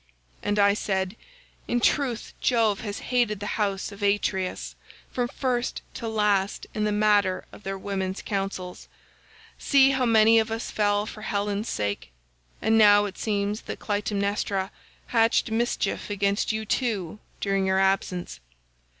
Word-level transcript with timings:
"And 0.41 0.57
I 0.57 0.73
said, 0.73 1.15
'In 1.67 1.79
truth 1.79 2.33
Jove 2.41 2.79
has 2.79 3.01
hated 3.13 3.39
the 3.39 3.61
house 3.61 3.91
of 3.91 4.01
Atreus 4.01 4.73
from 5.11 5.27
first 5.27 5.83
to 5.93 6.07
last 6.07 6.65
in 6.73 6.85
the 6.85 6.91
matter 6.91 7.45
of 7.51 7.61
their 7.61 7.77
women's 7.77 8.23
counsels. 8.23 8.87
See 9.59 9.91
how 9.91 10.07
many 10.07 10.39
of 10.39 10.49
us 10.49 10.71
fell 10.71 11.05
for 11.05 11.21
Helen's 11.21 11.69
sake, 11.69 12.09
and 12.63 12.79
now 12.79 13.05
it 13.05 13.19
seems 13.19 13.61
that 13.61 13.77
Clytemnestra 13.77 14.71
hatched 15.05 15.51
mischief 15.51 16.09
against 16.09 16.51
you 16.51 16.65
too 16.65 17.19
during 17.39 17.67
your 17.67 17.77
absence. 17.79 18.39